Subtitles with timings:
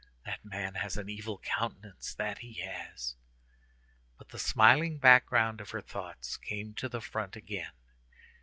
[0.25, 3.17] That man has an evil countenance, that he has."
[4.17, 7.69] But the smiling background of her thoughts came to the front again.